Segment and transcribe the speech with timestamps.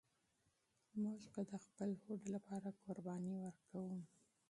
[1.01, 3.97] موږ به د خپل هوډ لپاره قرباني ورکوو.